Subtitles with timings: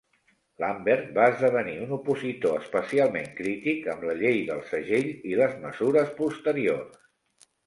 [0.61, 6.11] Lambert va esdevenir un opositor especialment crític amb la Llei del Segell i les mesures
[6.25, 7.07] posteriors.